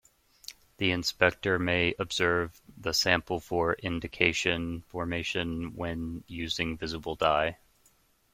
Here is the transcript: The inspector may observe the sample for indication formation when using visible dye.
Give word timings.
The 0.77 0.89
inspector 0.89 1.59
may 1.59 1.93
observe 1.99 2.59
the 2.75 2.91
sample 2.91 3.39
for 3.39 3.75
indication 3.75 4.81
formation 4.87 5.75
when 5.75 6.23
using 6.27 6.75
visible 6.75 7.13
dye. 7.13 7.59